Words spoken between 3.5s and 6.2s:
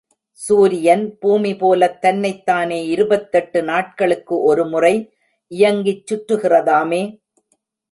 நாட்களுக்கு ஒருமுறை இயங்கிச்